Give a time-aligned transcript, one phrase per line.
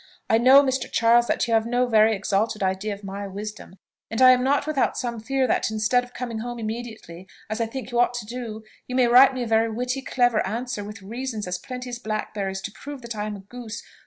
[0.31, 0.91] I know, Mr.
[0.91, 3.77] Charles, that you have no very exalted idea of my wisdom;
[4.09, 7.67] and I am not without some fear that instead of coming home immediately, as I
[7.67, 11.03] think you ought to do, you may write me a very witty, clever answer, with
[11.03, 13.83] reasons as plenty as blackberries to prove that I am a goose.